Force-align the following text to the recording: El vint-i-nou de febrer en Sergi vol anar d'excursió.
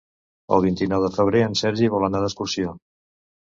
El 0.55 0.63
vint-i-nou 0.63 1.03
de 1.05 1.11
febrer 1.17 1.43
en 1.49 1.53
Sergi 1.61 1.91
vol 1.97 2.07
anar 2.09 2.23
d'excursió. 2.25 2.75